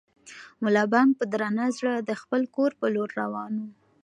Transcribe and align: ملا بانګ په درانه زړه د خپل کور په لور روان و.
ملا 0.63 0.83
بانګ 0.93 1.09
په 1.19 1.25
درانه 1.31 1.65
زړه 1.77 1.93
د 1.99 2.11
خپل 2.21 2.41
کور 2.55 2.71
په 2.79 2.85
لور 2.95 3.09
روان 3.21 3.51
و. 3.59 3.63